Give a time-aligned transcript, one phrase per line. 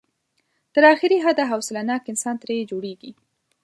[0.73, 3.11] تر اخري حده حوصله ناک انسان ترې جوړېږي.